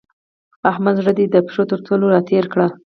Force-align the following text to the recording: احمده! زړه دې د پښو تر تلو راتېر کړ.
احمده! 0.71 0.97
زړه 0.99 1.11
دې 1.17 1.25
د 1.29 1.35
پښو 1.45 1.63
تر 1.71 1.79
تلو 1.85 2.05
راتېر 2.15 2.43
کړ. 2.53 2.59